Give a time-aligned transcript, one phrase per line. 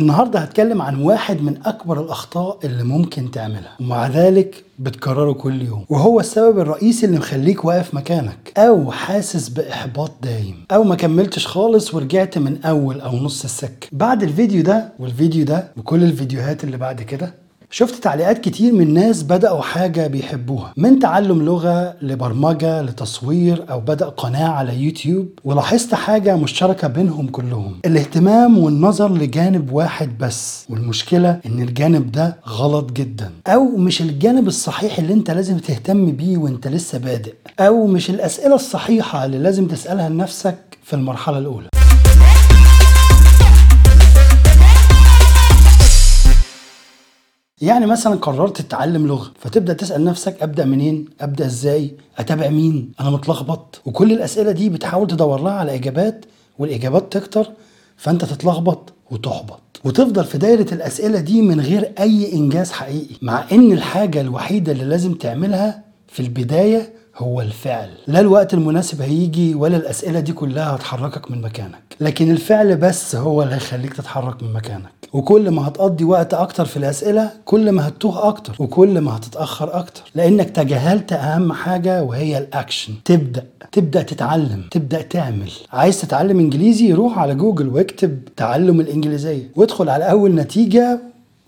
[0.00, 5.84] النهارده هتكلم عن واحد من أكبر الأخطاء اللي ممكن تعملها ومع ذلك بتكرره كل يوم
[5.88, 11.94] وهو السبب الرئيسي اللي مخليك واقف مكانك أو حاسس بإحباط دايم أو ما كملتش خالص
[11.94, 13.88] ورجعت من أول أو نص السكة.
[13.92, 17.34] بعد الفيديو ده والفيديو ده وكل الفيديوهات اللي بعد كده
[17.72, 24.06] شفت تعليقات كتير من ناس بدأوا حاجة بيحبوها من تعلم لغة لبرمجة لتصوير أو بدأ
[24.08, 31.60] قناة على يوتيوب ولاحظت حاجة مشتركة بينهم كلهم الاهتمام والنظر لجانب واحد بس والمشكلة إن
[31.62, 33.30] الجانب ده غلط جدا.
[33.46, 38.54] أو مش الجانب الصحيح اللي أنت لازم تهتم بيه وأنت لسه بادئ أو مش الأسئلة
[38.54, 41.68] الصحيحة اللي لازم تسألها لنفسك في المرحلة الأولى.
[47.60, 53.10] يعني مثلا قررت تتعلم لغة فتبدأ تسأل نفسك أبدأ منين؟ أبدأ إزاي؟ أتابع مين؟ أنا
[53.10, 53.80] متلخبط.
[53.86, 56.24] وكل الأسئلة دي بتحاول تدور لها على إجابات
[56.58, 57.50] والإجابات تكتر
[57.96, 59.60] فأنت تتلخبط وتحبط.
[59.84, 64.84] وتفضل في دايرة الأسئلة دي من غير أي إنجاز حقيقي مع إن الحاجة الوحيدة اللي
[64.84, 66.92] لازم تعملها في البداية
[67.22, 67.88] هو الفعل.
[68.06, 71.82] لا الوقت المناسب هيجي ولا الأسئلة دي كلها هتحركك من مكانك.
[72.00, 74.90] لكن الفعل بس هو اللي هيخليك تتحرك من مكانك.
[75.12, 80.02] وكل ما هتقضي وقت أكتر في الأسئلة كل ما هتتوه أكتر وكل ما هتتأخر أكتر.
[80.14, 82.92] لأنك تجاهلت أهم حاجة وهي الأكشن.
[83.04, 85.50] تبدأ تبدأ تتعلم تبدأ تعمل.
[85.72, 89.50] عايز تتعلم إنجليزي؟ روح على جوجل واكتب تعلم الإنجليزية.
[89.56, 91.00] وادخل على أول نتيجة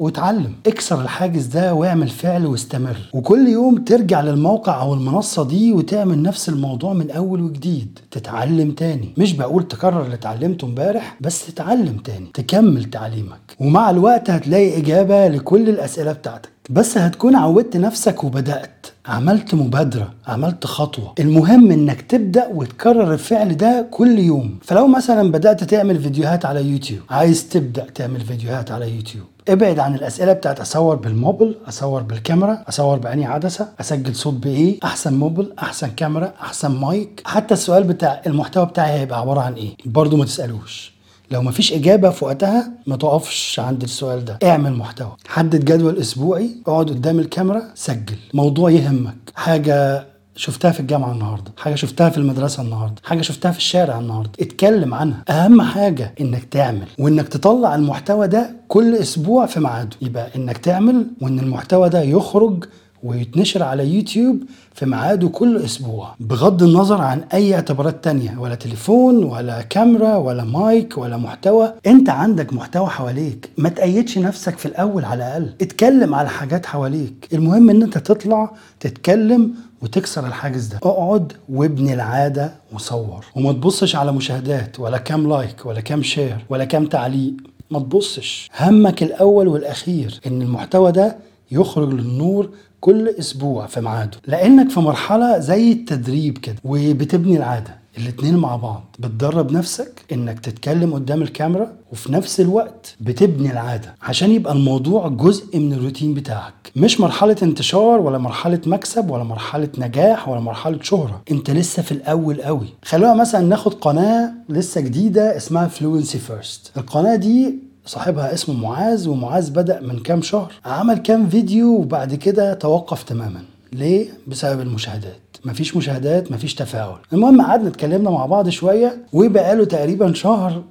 [0.00, 0.52] واتعلم.
[0.66, 2.96] اكسر الحاجز ده واعمل فعل واستمر.
[3.12, 7.98] وكل يوم ترجع للموقع أو المنصة دي وتعمل نفس الموضوع من أول وجديد.
[8.10, 9.14] تتعلم تاني.
[9.18, 12.26] مش بقول تكرر اللي اتعلمته امبارح بس تتعلم تاني.
[12.34, 13.56] تكمل تعليمك.
[13.60, 16.50] ومع الوقت هتلاقي إجابة لكل الأسئلة بتاعتك.
[16.70, 18.86] بس هتكون عودت نفسك وبدأت.
[19.06, 20.12] عملت مبادرة.
[20.26, 21.14] عملت خطوة.
[21.20, 24.58] المهم إنك تبدأ وتكرر الفعل ده كل يوم.
[24.62, 29.94] فلو مثلا بدأت تعمل فيديوهات على يوتيوب عايز تبدأ تعمل فيديوهات على يوتيوب ابعد عن
[29.94, 35.90] الأسئلة بتاعت أصور بالموبايل أصور بالكاميرا أصور بأنهي عدسة أسجل صوت بإيه؟ أحسن موبايل أحسن
[35.90, 37.22] كاميرا أحسن مايك.
[37.24, 40.92] حتى السؤال بتاع المحتوى بتاعي هيبقى عبارة عن إيه؟ برضو ما تسألوش.
[41.30, 44.38] لو مفيش إجابة في وقتها ما تقفش عند السؤال ده.
[44.44, 45.12] اعمل محتوى.
[45.28, 48.16] حدد جدول أسبوعي اقعد قدام الكاميرا سجل.
[48.34, 49.16] موضوع يهمك.
[49.34, 50.06] حاجة
[50.40, 54.30] شفتها في الجامعة النهارده حاجة شفتها في المدرسة النهارده حاجة شفتها في الشارع النهارده.
[54.40, 55.24] اتكلم عنها.
[55.28, 59.96] أهم حاجة إنك تعمل وإنك تطلع المحتوى ده كل أسبوع في ميعاده.
[60.02, 62.64] يبقى إنك تعمل وإن المحتوى ده يخرج
[63.02, 64.36] ويتنشر على يوتيوب
[64.74, 70.44] في ميعاده كل أسبوع بغض النظر عن أي اعتبارات تانية ولا تليفون ولا كاميرا ولا
[70.44, 71.72] مايك ولا محتوى.
[71.86, 75.54] أنت عندك محتوى حواليك ما تقيدش نفسك في الأول على الأقل.
[75.60, 77.28] اتكلم على حاجات حواليك.
[77.32, 78.50] المهم إن أنت تطلع
[78.80, 80.76] تتكلم وتكسر الحاجز ده.
[80.76, 83.24] اقعد وابني العادة وصور.
[83.36, 87.32] وما تبصش على مشاهدات ولا كام like ولا كام share ولا كام تعليق.
[87.70, 88.50] ما تبصش.
[88.60, 91.16] همك الأول والأخير إن المحتوى ده
[91.50, 92.50] يخرج للنور
[92.80, 94.18] كل أسبوع في ميعاده.
[94.26, 97.80] لأنك في مرحلة زي التدريب كده وبتبني العادة.
[97.98, 98.84] الاتنين مع بعض.
[98.98, 103.94] بتدرب نفسك إنك تتكلم قدام الكاميرا وفي نفس الوقت بتبني العادة.
[104.02, 106.54] عشان يبقى الموضوع جزء من الروتين بتاعك.
[106.76, 111.22] مش مرحلة انتشار ولا مرحلة مكسب ولا مرحلة نجاح ولا مرحلة شهرة.
[111.30, 117.16] أنت لسه في الأول قوي خلونا مثلا ناخد قناة لسه جديدة اسمها Fluency First القناة
[117.16, 120.52] دي صاحبها اسمه معاذ ومعاذ بدأ من كام شهر.
[120.64, 123.42] عمل كام فيديو وبعد كده توقف تماما.
[123.72, 125.20] ليه؟ بسبب المشاهدات.
[125.44, 126.96] مفيش مشاهدات مفيش تفاعل.
[127.12, 130.62] المهم قعدنا اتكلمنا مع بعض شوية وبقاله تقريبا شهر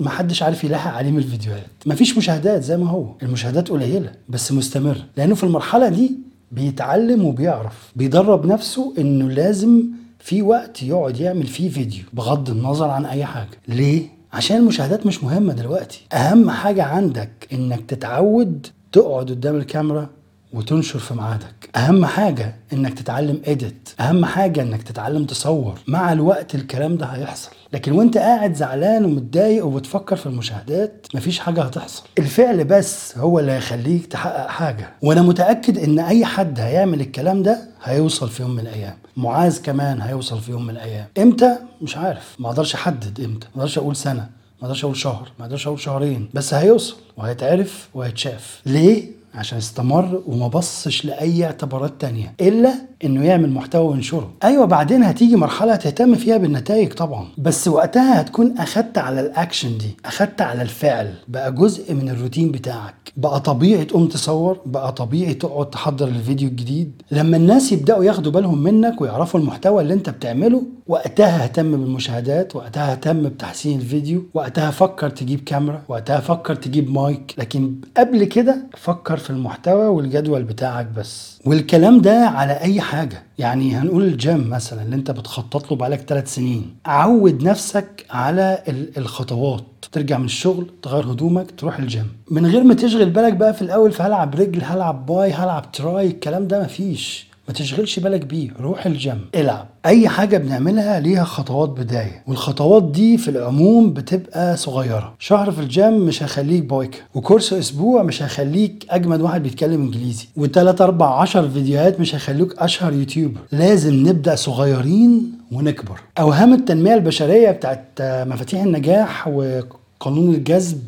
[0.00, 1.66] محدش عارف يلاحق عليه من الفيديوهات.
[1.86, 3.06] مفيش مشاهدات زي ما هو.
[3.22, 6.12] المشاهدات قليلة بس مستمر لأنه في المرحلة دي
[6.52, 7.92] بيتعلم وبيعرف.
[7.96, 9.82] بيدرب نفسه إنه لازم
[10.18, 13.58] في وقت يقعد يعمل فيه فيديو بغض النظر عن أي حاجة.
[13.68, 16.06] ليه؟ عشان المشاهدات مش مهمة دلوقتي.
[16.12, 20.10] أهم حاجة عندك إنك تتعود تقعد قدام الكاميرا
[20.52, 21.68] وتنشر في ميعادك.
[21.76, 23.88] أهم حاجة إنك تتعلم إديت.
[24.00, 25.78] أهم حاجة إنك تتعلم تصور.
[25.86, 27.50] مع الوقت الكلام ده هيحصل.
[27.72, 32.02] لكن وأنت قاعد زعلان ومتضايق وبتفكر في المشاهدات مفيش حاجة هتحصل.
[32.18, 34.90] الفعل بس هو اللي هيخليك تحقق حاجة.
[35.02, 38.94] وأنا متأكد إن أي حد هيعمل الكلام ده هيوصل في يوم من الأيام.
[39.16, 41.06] معاذ كمان هيوصل في يوم من الأيام.
[41.18, 42.36] إمتى؟ مش عارف.
[42.38, 43.46] ما أقدرش أحدد إمتى.
[43.54, 44.28] ما أقدرش أقول سنة.
[44.62, 45.28] ما أقدرش أقول شهر.
[45.38, 46.28] ما أقدرش أقول شهرين.
[46.34, 48.60] بس هيوصل وهيتعرف وهيتشاف.
[48.66, 54.30] ليه؟ عشان استمر وما بصش لأي اعتبارات تانية إلا إنه يعمل محتوى وينشره.
[54.44, 57.26] أيوه بعدين هتيجي مرحلة تهتم فيها بالنتائج طبعا.
[57.38, 61.14] بس وقتها هتكون أخدت على الأكشن دي أخدت على الفعل.
[61.28, 62.94] بقى جزء من الروتين بتاعك.
[63.16, 67.02] بقى طبيعي تقوم تصور بقى طبيعي تقعد تحضر الفيديو الجديد.
[67.10, 72.92] لما الناس يبدأوا ياخدوا بالهم منك ويعرفوا المحتوى اللي أنت بتعمله وقتها اهتم بالمشاهدات وقتها
[72.92, 77.34] اهتم بتحسين الفيديو وقتها فكر تجيب كاميرا وقتها فكر تجيب مايك.
[77.38, 81.38] لكن قبل كده فكر في المحتوى والجدول بتاعك بس.
[81.46, 83.22] والكلام ده على أي حاجة.
[83.38, 86.74] يعني هنقول الجيم مثلا اللي أنت بتخطط له بقالك ثلاث سنين.
[86.86, 89.64] عود نفسك على ال- الخطوات.
[89.92, 92.08] ترجع من الشغل تغير هدومك تروح الجيم.
[92.30, 96.06] من غير ما تشغل بالك بقى في الأول في هلعب رجل هلعب bi هلعب tri
[96.06, 97.27] الكلام ده مفيش.
[97.48, 99.20] ما تشغلش بالك بيه روح الجيم.
[99.34, 99.66] العب.
[99.86, 102.22] أي حاجة بنعملها ليها خطوات بداية.
[102.26, 105.14] والخطوات دي في العموم بتبقى صغيرة.
[105.18, 110.26] شهر في الجيم مش هيخليك بايكر و course أسبوع مش هيخليك أجمد واحد بيتكلم إنجليزي.
[110.36, 116.00] وتلات أربع عشر فيديوهات مش هيخلوك أشهر YouTuber لازم نبدأ صغيرين ونكبر.
[116.20, 120.82] أوهام التنمية البشرية بتاعت مفاتيح النجاح وقانون الجذب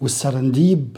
[0.00, 0.96] وال serendipity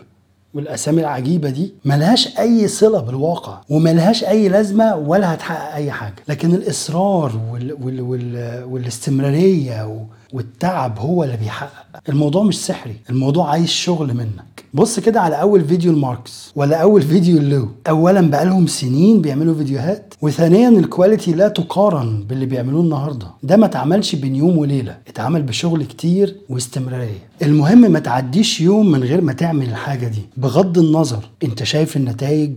[0.57, 6.15] والأسامي العجيبة دي ملهاش أي صلة بالواقع وملهاش أي لازمة ولا هتحقق أي حاجة.
[6.29, 11.87] لكن الإصرار وال وال وال والاستمرارية والتعب هو اللي بيحقق.
[12.09, 17.03] الموضوع مش سحري الموضوع عايز شغل منك بص كده على أول فيديو لماركس ولا أول
[17.03, 23.27] فيديو لو اولا بقالهم سنين بيعملوا فيديوهات وثانيا ال quality لا تقارن باللي بيعملوه النهارده.
[23.43, 27.29] ده ما اتعملش بين يوم وليلة اتعمل بشغل كتير واستمرارية.
[27.43, 32.53] المهم ما تعديش يوم من غير ما تعمل الحاجة دي بغض النظر أنت شايف النتائج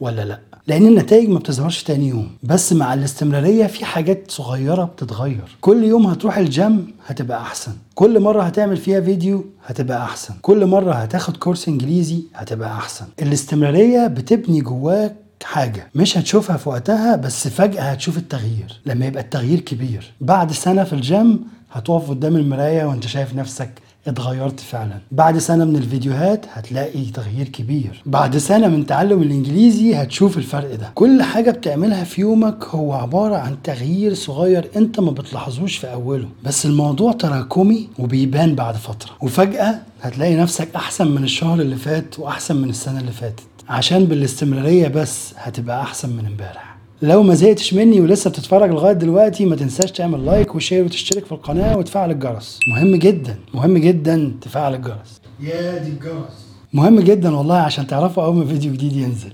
[0.00, 0.38] ولا لأ.
[0.68, 2.28] لأن النتائج ما بتظهرش تاني يوم.
[2.42, 5.56] بس مع الاستمرارية في حاجات صغيرة بتتغير.
[5.60, 7.72] كل يوم هتروح الجيم هتبقى أحسن.
[7.94, 10.34] كل مرة هتعمل فيها فيديو هتبقى أحسن.
[10.42, 13.04] كل مرة هتاخد course إنجليزي هتبقى أحسن.
[13.22, 15.88] الاستمرارية بتبني جواك حاجة.
[15.94, 18.80] مش هتشوفها في وقتها بس فجأة هتشوف التغيير.
[18.86, 20.12] لما يبقى التغيير كبير.
[20.20, 21.40] بعد سنة في الجيم
[21.72, 23.70] هتقف قدام المراية وأنت شايف نفسك
[24.08, 24.98] اتغيرت فعلا.
[25.12, 28.02] بعد سنة من الفيديوهات هتلاقي تغيير كبير.
[28.06, 30.90] بعد سنة من تعلم الإنجليزي هتشوف الفرق ده.
[30.94, 36.28] كل حاجة بتعملها في يومك هو عبارة عن تغيير صغير انت ما بتلاحظوش في أوله.
[36.44, 39.10] بس الموضوع تراكمي وبيبان بعد فترة.
[39.20, 43.42] وفجأة هتلاقي نفسك أحسن من الشهر اللي فات وأحسن من السنة اللي فاتت.
[43.68, 46.77] عشان بالاستمرارية بس هتبقى أحسن من امبارح.
[47.02, 51.24] لو ما زهقتش مني ولسه بتتفرج لغاية دلوقتي ما تنساش تعمل like و share وتشترك
[51.24, 52.60] في القناة وتفعل الجرس.
[52.68, 55.20] مهم جدا مهم جدا تفعل الجرس.
[55.40, 56.46] يا دي الجرس.
[56.72, 59.32] مهم جدا والله عشان تعرفوا أول ما فيديو جديد ينزل.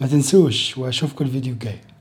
[0.00, 1.78] ما تنسوش وأشوفكم الفيديو الجاي.